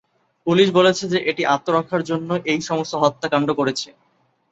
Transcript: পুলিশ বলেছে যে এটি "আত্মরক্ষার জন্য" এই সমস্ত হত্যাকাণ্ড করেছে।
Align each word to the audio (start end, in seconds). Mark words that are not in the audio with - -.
পুলিশ 0.47 0.67
বলেছে 0.77 1.03
যে 1.07 1.19
এটি 1.29 1.43
"আত্মরক্ষার 1.47 2.01
জন্য" 2.09 2.29
এই 2.51 2.59
সমস্ত 2.69 2.93
হত্যাকাণ্ড 3.03 3.49
করেছে। 3.59 3.89